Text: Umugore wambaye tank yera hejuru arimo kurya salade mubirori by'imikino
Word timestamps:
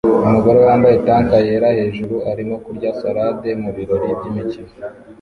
Umugore 0.25 0.59
wambaye 0.67 0.95
tank 1.07 1.31
yera 1.47 1.67
hejuru 1.79 2.15
arimo 2.31 2.55
kurya 2.63 2.89
salade 2.99 3.49
mubirori 3.61 4.07
by'imikino 4.17 4.71